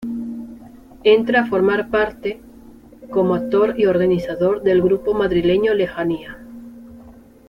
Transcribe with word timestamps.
Entra 1.03 1.41
a 1.41 1.45
formar 1.45 1.91
parte 1.91 2.41
—como 3.11 3.35
actor 3.35 3.79
y 3.79 3.85
organizador— 3.85 4.63
del 4.63 4.81
grupo 4.81 5.13
madrileño 5.13 5.75
Lejanía. 5.75 6.39